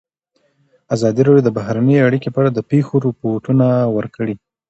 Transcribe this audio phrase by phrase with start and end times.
[0.95, 3.65] ازادي راډیو د بهرنۍ اړیکې په اړه د پېښو رپوټونه
[3.95, 4.35] ورکړي.